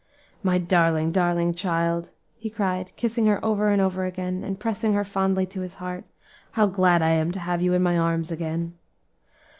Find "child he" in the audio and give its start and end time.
1.53-2.49